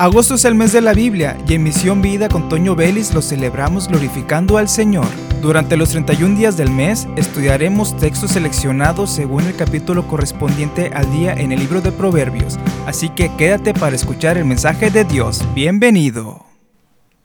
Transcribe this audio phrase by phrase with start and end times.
[0.00, 3.20] Agosto es el mes de la Biblia y en Misión Vida con Toño Vélez lo
[3.20, 5.08] celebramos glorificando al Señor.
[5.42, 11.32] Durante los 31 días del mes estudiaremos textos seleccionados según el capítulo correspondiente al día
[11.32, 15.44] en el libro de Proverbios, así que quédate para escuchar el mensaje de Dios.
[15.52, 16.46] Bienvenido.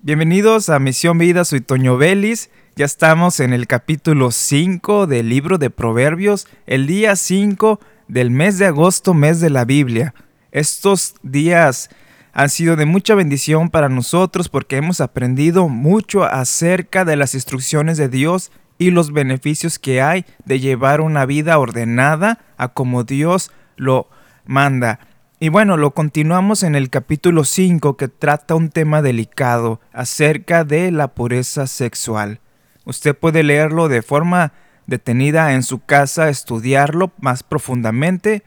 [0.02, 2.50] Bienvenidos a Misión Vida, soy Toño Vélez.
[2.76, 8.58] Ya estamos en el capítulo 5 del libro de Proverbios, el día 5 del mes
[8.58, 10.16] de agosto, mes de la Biblia.
[10.52, 11.92] Estos días
[12.34, 17.98] han sido de mucha bendición para nosotros porque hemos aprendido mucho acerca de las instrucciones
[17.98, 23.52] de Dios y los beneficios que hay de llevar una vida ordenada a como Dios
[23.76, 24.10] lo
[24.46, 25.00] manda.
[25.40, 30.90] Y bueno, lo continuamos en el capítulo 5 que trata un tema delicado acerca de
[30.90, 32.40] la pureza sexual.
[32.84, 34.54] Usted puede leerlo de forma
[34.88, 38.44] detenida en su casa, estudiarlo más profundamente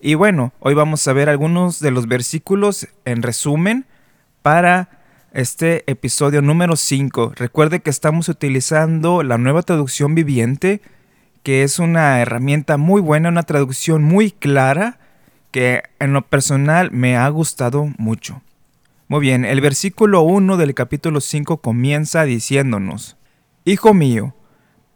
[0.00, 3.84] y bueno, hoy vamos a ver algunos de los versículos en resumen
[4.42, 5.00] para
[5.32, 7.32] este episodio número 5.
[7.34, 10.82] Recuerde que estamos utilizando la nueva traducción viviente,
[11.42, 15.00] que es una herramienta muy buena, una traducción muy clara,
[15.50, 18.40] que en lo personal me ha gustado mucho.
[19.08, 23.16] Muy bien, el versículo 1 del capítulo 5 comienza diciéndonos,
[23.64, 24.36] Hijo mío,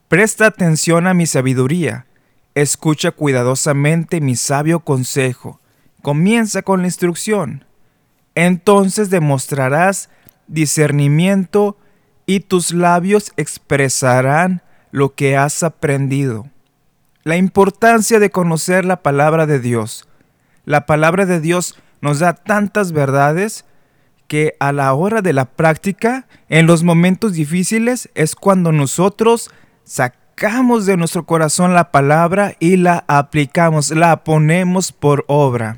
[0.07, 2.07] presta atención a mi sabiduría
[2.55, 5.61] Escucha cuidadosamente mi sabio consejo.
[6.03, 7.65] Comienza con la instrucción.
[8.35, 10.11] Entonces demostrarás
[10.49, 11.79] discernimiento
[12.27, 16.47] y tus labios expresarán lo que has aprendido.
[17.25, 20.07] La importancia de conocer la palabra de Dios.
[20.65, 23.65] La palabra de Dios nos da tantas verdades
[24.29, 29.51] que a la hora de la práctica, en los momentos difíciles, es cuando nosotros
[29.85, 35.77] sacamos sacamos de nuestro corazón la palabra y la aplicamos, la ponemos por obra.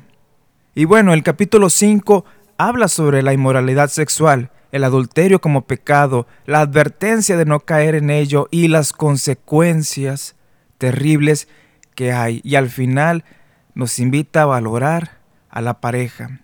[0.73, 2.23] Y bueno, el capítulo 5
[2.57, 8.09] habla sobre la inmoralidad sexual, el adulterio como pecado, la advertencia de no caer en
[8.09, 10.35] ello y las consecuencias
[10.77, 11.49] terribles
[11.93, 12.39] que hay.
[12.43, 13.25] Y al final
[13.73, 16.39] nos invita a valorar a la pareja.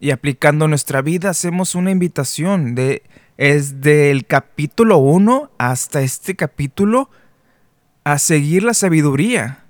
[0.00, 3.04] Y aplicando nuestra vida hacemos una invitación de
[3.38, 7.08] es del capítulo 1 hasta este capítulo
[8.06, 9.64] a seguir la sabiduría.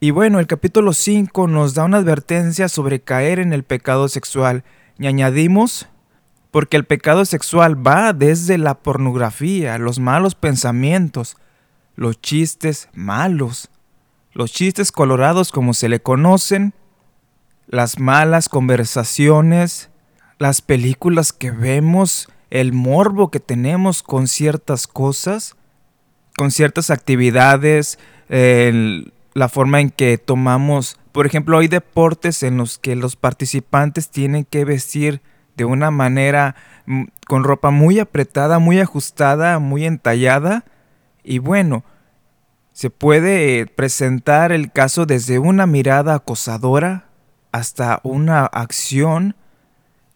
[0.00, 4.64] Y bueno, el capítulo 5 nos da una advertencia sobre caer en el pecado sexual.
[4.98, 5.86] Y añadimos,
[6.50, 11.36] porque el pecado sexual va desde la pornografía, los malos pensamientos,
[11.94, 13.70] los chistes malos,
[14.32, 16.74] los chistes colorados como se le conocen,
[17.68, 19.88] las malas conversaciones,
[20.40, 25.54] las películas que vemos, el morbo que tenemos con ciertas cosas,
[26.36, 27.98] con ciertas actividades,
[28.28, 34.44] la forma en que tomamos, por ejemplo, hay deportes en los que los participantes tienen
[34.44, 35.22] que vestir
[35.56, 36.56] de una manera
[36.86, 40.64] mm, con ropa muy apretada, muy ajustada, muy entallada.
[41.22, 41.84] Y bueno,
[42.72, 47.06] se puede presentar el caso desde una mirada acosadora
[47.52, 49.36] hasta una acción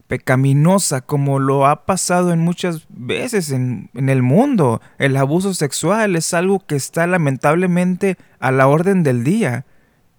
[0.09, 4.81] pecaminosa como lo ha pasado en muchas veces en, en, el mundo.
[4.99, 9.67] El abuso sexual es algo que está lamentablemente a la orden del día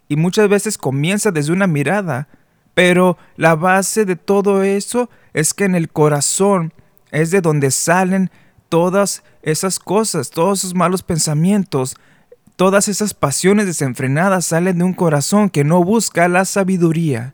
[0.07, 2.27] y muchas veces comienza desde una mirada,
[2.73, 6.73] pero la base de todo eso es que en el corazón
[7.11, 8.31] es de donde salen
[8.69, 11.95] todas esas cosas, todos esos malos pensamientos,
[12.55, 17.33] todas esas pasiones desenfrenadas salen de un corazón que no busca la sabiduría.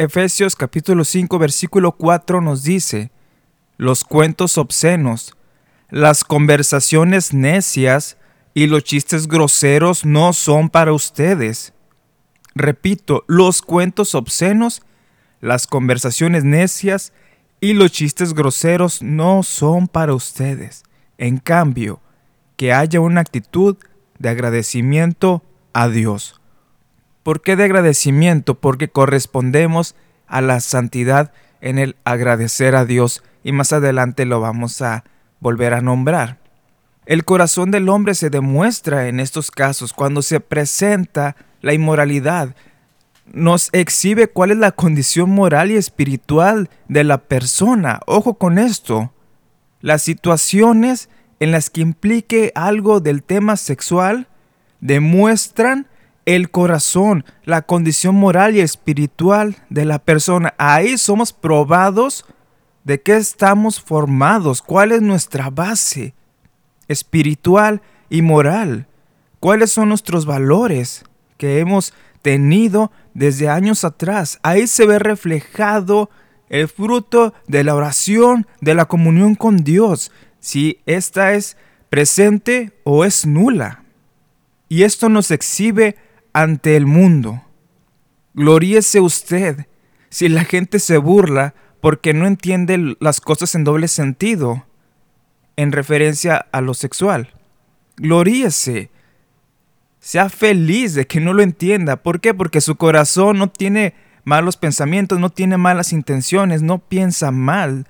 [0.00, 3.10] Efesios capítulo 5 versículo 4 nos dice,
[3.76, 5.36] los cuentos obscenos,
[5.90, 8.16] las conversaciones necias
[8.54, 11.74] y los chistes groseros no son para ustedes.
[12.54, 14.80] Repito, los cuentos obscenos,
[15.42, 17.12] las conversaciones necias
[17.60, 20.82] y los chistes groseros no son para ustedes.
[21.18, 22.00] En cambio,
[22.56, 23.76] que haya una actitud
[24.18, 25.42] de agradecimiento
[25.74, 26.39] a Dios.
[27.22, 28.54] ¿Por qué de agradecimiento?
[28.54, 29.94] Porque correspondemos
[30.26, 35.04] a la santidad en el agradecer a Dios y más adelante lo vamos a
[35.40, 36.38] volver a nombrar.
[37.06, 42.54] El corazón del hombre se demuestra en estos casos cuando se presenta la inmoralidad.
[43.32, 48.00] Nos exhibe cuál es la condición moral y espiritual de la persona.
[48.06, 49.12] Ojo con esto.
[49.80, 51.08] Las situaciones
[51.40, 54.28] en las que implique algo del tema sexual
[54.80, 55.86] demuestran
[56.26, 60.54] el corazón, la condición moral y espiritual de la persona.
[60.58, 62.24] Ahí somos probados
[62.84, 66.14] de qué estamos formados, cuál es nuestra base
[66.88, 68.86] espiritual y moral,
[69.38, 71.04] cuáles son nuestros valores
[71.36, 74.38] que hemos tenido desde años atrás.
[74.42, 76.10] Ahí se ve reflejado
[76.48, 81.56] el fruto de la oración, de la comunión con Dios, si ésta es
[81.88, 83.84] presente o es nula.
[84.68, 85.96] Y esto nos exhibe
[86.32, 87.42] ante el mundo.
[88.34, 89.66] Gloríese usted
[90.08, 94.66] si la gente se burla porque no entiende las cosas en doble sentido
[95.56, 97.34] en referencia a lo sexual.
[97.96, 98.90] Gloríese.
[99.98, 101.96] Sea feliz de que no lo entienda.
[101.96, 102.32] ¿Por qué?
[102.32, 103.94] Porque su corazón no tiene
[104.24, 107.86] malos pensamientos, no tiene malas intenciones, no piensa mal.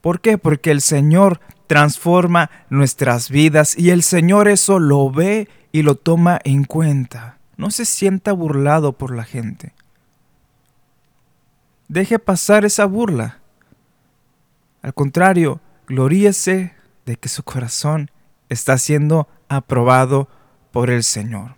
[0.00, 0.38] ¿Por qué?
[0.38, 6.40] Porque el Señor transforma nuestras vidas y el Señor eso lo ve y lo toma
[6.44, 7.38] en cuenta.
[7.56, 9.74] No se sienta burlado por la gente.
[11.88, 13.38] Deje pasar esa burla.
[14.82, 16.74] Al contrario, gloríese
[17.04, 18.10] de que su corazón
[18.48, 20.28] está siendo aprobado
[20.70, 21.56] por el Señor.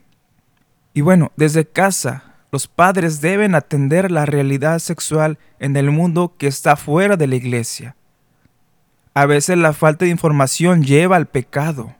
[0.94, 6.46] Y bueno, desde casa, los padres deben atender la realidad sexual en el mundo que
[6.46, 7.96] está fuera de la iglesia.
[9.14, 11.94] A veces la falta de información lleva al pecado.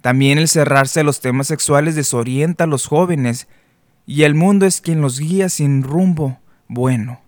[0.00, 3.48] También el cerrarse a los temas sexuales desorienta a los jóvenes
[4.06, 7.20] y el mundo es quien los guía sin rumbo bueno.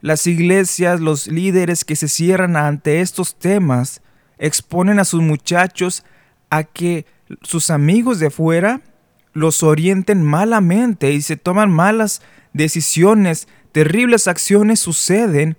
[0.00, 4.02] Las iglesias, los líderes que se cierran ante estos temas,
[4.38, 6.04] exponen a sus muchachos
[6.50, 7.06] a que
[7.42, 8.80] sus amigos de fuera
[9.32, 12.20] los orienten malamente y se toman malas
[12.52, 15.56] decisiones, terribles acciones suceden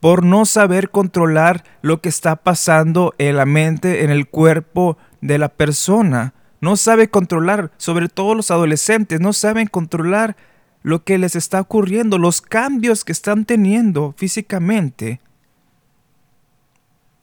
[0.00, 5.38] por no saber controlar lo que está pasando en la mente, en el cuerpo de
[5.38, 6.34] la persona.
[6.60, 10.36] No sabe controlar, sobre todo los adolescentes, no saben controlar
[10.82, 15.20] lo que les está ocurriendo, los cambios que están teniendo físicamente.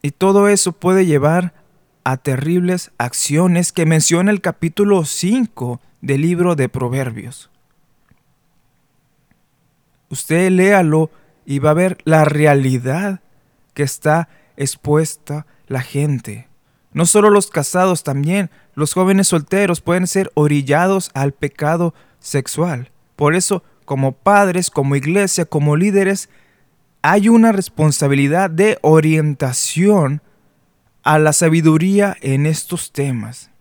[0.01, 1.53] Y todo eso puede llevar
[2.03, 7.49] a terribles acciones que menciona el capítulo 5 del libro de Proverbios.
[10.09, 11.09] Usted léalo
[11.45, 13.21] y va a ver la realidad
[13.73, 16.47] que está expuesta la gente.
[16.91, 22.91] No solo los casados, también los jóvenes solteros pueden ser orillados al pecado sexual.
[23.15, 26.29] Por eso, como padres, como iglesia, como líderes,
[27.01, 30.21] hay una responsabilidad de orientación
[31.03, 33.51] a la sabiduría en estos temas.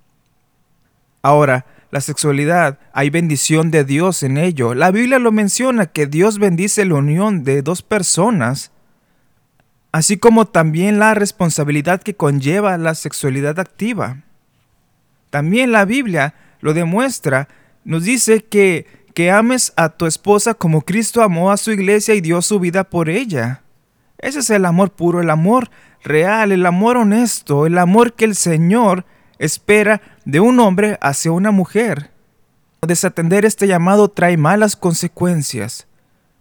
[1.20, 4.74] Ahora, la sexualidad, hay bendición de Dios en ello.
[4.74, 8.72] La Biblia lo menciona que Dios bendice la unión de dos personas,
[9.92, 14.24] así como también la responsabilidad que conlleva la sexualidad activa.
[15.30, 17.46] También la Biblia lo demuestra,
[17.84, 22.20] nos dice que, que ames a tu esposa como Cristo amó a su iglesia y
[22.20, 23.62] dio su vida por ella.
[24.18, 25.70] Ese es el amor puro, el amor
[26.02, 29.06] real, el amor honesto, el amor que el Señor
[29.38, 32.10] espera de un hombre hacia una mujer.
[32.86, 35.86] Desatender este llamado trae malas consecuencias.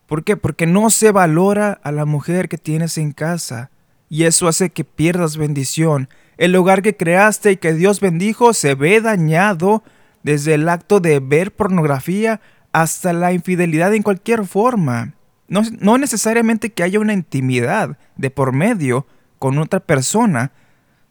[0.07, 0.37] ¿Por qué?
[0.37, 3.71] Porque no se valora a la mujer que tienes en casa
[4.09, 6.09] y eso hace que pierdas bendición.
[6.37, 9.83] El hogar que creaste y que Dios bendijo se ve dañado
[10.23, 12.41] desde el acto de ver pornografía
[12.71, 15.13] hasta la infidelidad en cualquier forma.
[15.47, 19.07] No, no necesariamente que haya una intimidad de por medio
[19.39, 20.51] con otra persona,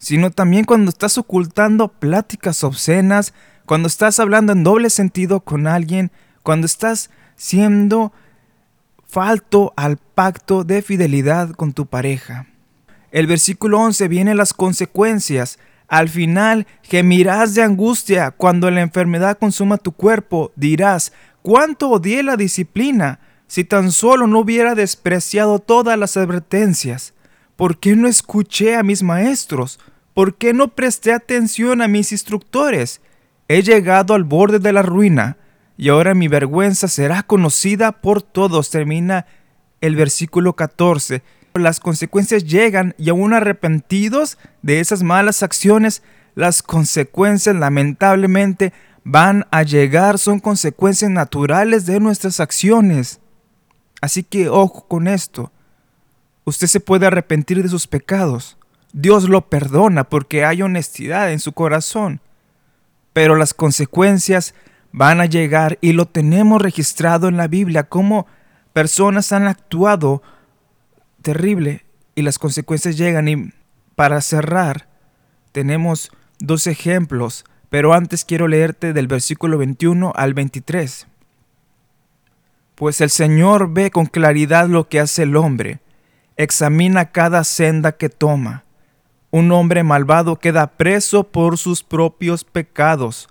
[0.02, 3.34] sino también cuando estás ocultando pláticas obscenas,
[3.66, 6.10] cuando estás hablando en doble sentido con alguien,
[6.42, 8.12] cuando estás siendo
[9.06, 12.48] falto al pacto de fidelidad con tu pareja.
[13.12, 15.60] El versículo 11 viene las consecuencias.
[15.86, 20.50] Al final gemirás de angustia cuando la enfermedad consuma tu cuerpo.
[20.56, 21.12] Dirás,
[21.42, 27.14] ¿cuánto odié la disciplina si tan solo no hubiera despreciado todas las advertencias?
[27.54, 29.78] ¿Por qué no escuché a mis maestros?
[30.14, 33.00] ¿Por qué no presté atención a mis instructores?
[33.48, 35.38] He llegado al borde de la ruina
[35.78, 38.70] y ahora mi vergüenza será conocida por todos.
[38.70, 39.26] Termina
[39.80, 41.22] el versículo 14.
[41.54, 46.02] Las consecuencias llegan y aún arrepentidos de esas malas acciones,
[46.34, 48.72] las consecuencias lamentablemente
[49.04, 53.20] van a llegar, son consecuencias naturales de nuestras acciones.
[54.02, 55.52] Así que ojo con esto.
[56.44, 58.58] Usted se puede arrepentir de sus pecados
[58.92, 62.20] Dios lo perdona porque hay honestidad en su corazón.
[63.12, 64.54] Pero las consecuencias
[64.92, 68.26] van a llegar y lo tenemos registrado en la Biblia como
[68.72, 70.22] personas han actuado
[71.22, 71.84] terrible
[72.14, 73.52] y las consecuencias llegan y
[73.96, 74.88] para cerrar
[75.52, 81.06] tenemos dos ejemplos, pero antes quiero leerte del versículo 21 al 23.
[82.74, 85.80] Pues el Señor ve con claridad lo que hace el hombre,
[86.36, 88.64] examina cada senda que toma
[89.32, 93.28] un hombre malvado queda preso por sus propios pecados.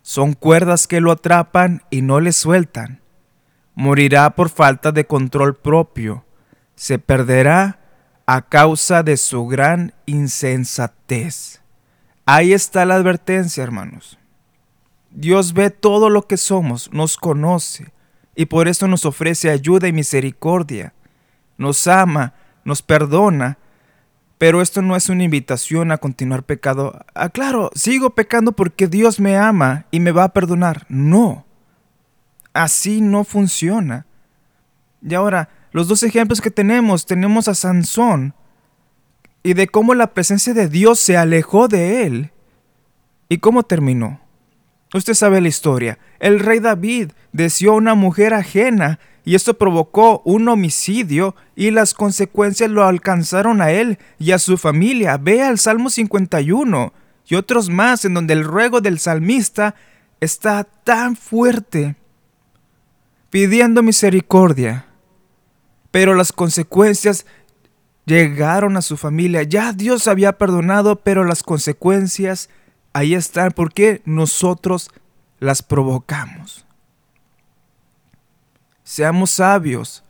[0.00, 3.00] Son cuerdas que lo atrapan y no le sueltan.
[3.74, 6.24] morirá por falta de control propio,
[6.74, 7.78] se perderá
[8.26, 11.62] a causa de su gran insensatez.
[12.26, 14.18] Ahí está la advertencia, hermanos.
[15.10, 17.92] Dios ve todo lo que somos, nos conoce,
[18.34, 20.92] y por eso nos ofrece ayuda y misericordia.
[21.56, 23.58] Nos ama, nos perdona,
[24.40, 27.04] pero esto no es una invitación a continuar pecado.
[27.14, 30.86] Ah, claro, sigo pecando porque Dios me ama y me va a perdonar.
[30.88, 31.44] No,
[32.54, 34.06] así no funciona.
[35.02, 38.32] Y ahora, los dos ejemplos que tenemos, tenemos a Sansón
[39.42, 42.30] y de cómo la presencia de Dios se alejó de él.
[43.28, 44.22] ¿Y cómo terminó?
[44.94, 45.98] Usted sabe la historia.
[46.18, 52.70] El rey David deseó una mujer ajena y esto provocó un homicidio y las consecuencias
[52.70, 55.18] lo alcanzaron a él y a su familia.
[55.18, 56.92] Vea el Salmo 51
[57.26, 59.74] y otros más en donde el ruego del salmista
[60.20, 61.96] está tan fuerte,
[63.30, 64.86] pidiendo misericordia.
[65.90, 67.26] Pero las consecuencias
[68.04, 69.42] llegaron a su familia.
[69.42, 72.48] Ya Dios había perdonado, pero las consecuencias
[72.92, 74.90] ahí están porque nosotros
[75.38, 76.66] las provocamos.
[78.90, 80.02] Seamos sabios,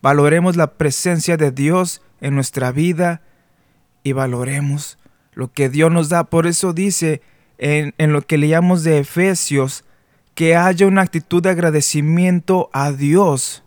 [0.00, 3.20] valoremos la presencia de Dios en nuestra vida
[4.02, 4.96] y valoremos
[5.34, 6.24] lo que Dios nos da.
[6.24, 7.20] Por eso dice
[7.58, 9.84] en, lo que leíamos de Efesios,
[10.34, 13.62] que haya una actitud de agradecimiento a Dios.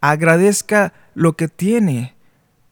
[0.00, 2.16] Agradezca lo que tiene.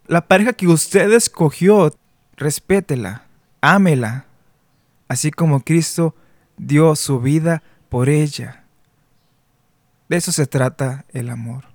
[0.09, 1.95] La pareja que usted escogió,
[2.37, 3.29] respétela,
[3.61, 4.27] ámela,
[5.07, 6.17] así como Cristo
[6.57, 8.60] dio su vida por ella.
[10.11, 11.67] De eso se trata el amor.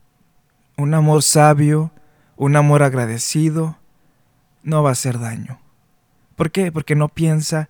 [0.76, 1.94] Un amor sabio,
[2.36, 3.78] un amor agradecido,
[4.62, 5.62] no va a hacer daño.
[6.36, 6.70] ¿Por qué?
[6.70, 7.70] Porque no piensa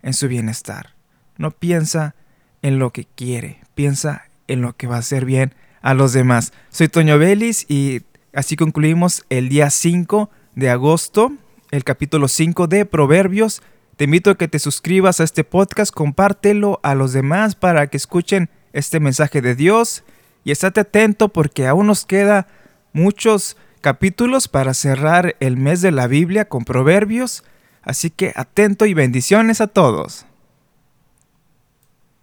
[0.00, 0.94] en su bienestar,
[1.36, 2.14] no piensa
[2.62, 6.54] en lo que quiere, piensa en lo que va a hacer bien a los demás.
[6.70, 8.00] Soy Toño Vélez y
[8.32, 11.34] así concluimos el día 5 de agosto,
[11.70, 13.60] el capítulo 5 de Proverbios.
[13.98, 17.98] Te invito a que te suscribas a este podcast, compártelo a los demás para que
[17.98, 20.04] escuchen este mensaje de Dios
[20.44, 22.46] y estate atento porque aún nos queda
[22.92, 27.42] muchos capítulos para cerrar el mes de la Biblia con proverbios,
[27.82, 30.26] así que atento y bendiciones a todos.